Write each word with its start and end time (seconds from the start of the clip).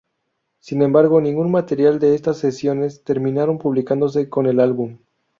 Sin 0.57 0.81
embargo, 0.81 1.21
ningún 1.21 1.51
material 1.51 1.99
de 1.99 2.15
estas 2.15 2.39
sesiones 2.39 3.03
terminaron 3.03 3.59
publicándose 3.59 4.29
con 4.29 4.47
el 4.47 4.59
álbum. 4.59 4.97